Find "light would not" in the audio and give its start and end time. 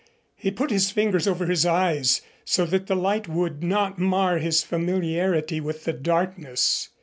2.95-3.99